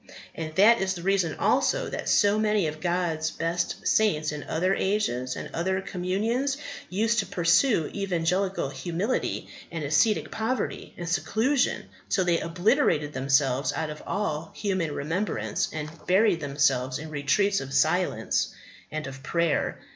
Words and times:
And 0.33 0.55
that 0.55 0.81
is 0.81 0.95
the 0.95 1.03
reason 1.03 1.35
also 1.37 1.87
that 1.89 2.09
so 2.09 2.39
many 2.39 2.65
of 2.65 2.81
God's 2.81 3.29
best 3.29 3.85
saints 3.85 4.31
in 4.31 4.41
other 4.45 4.73
ages 4.73 5.35
and 5.35 5.47
other 5.53 5.79
communions 5.79 6.57
used 6.89 7.19
to 7.19 7.27
pursue 7.27 7.85
evangelical 7.93 8.69
humility 8.71 9.47
and 9.71 9.83
ascetic 9.83 10.31
poverty 10.31 10.95
and 10.97 11.07
seclusion 11.07 11.83
till 12.09 12.25
they 12.25 12.39
obliterated 12.39 13.13
themselves 13.13 13.73
out 13.73 13.91
of 13.91 14.01
all 14.07 14.51
human 14.55 14.91
remembrance, 14.91 15.69
and 15.71 15.87
buried 16.07 16.39
themselves 16.39 16.97
in 16.97 17.11
retreats 17.11 17.59
of 17.61 17.71
silence 17.71 18.55
and 18.89 19.05
of 19.05 19.21
prayer. 19.21 19.77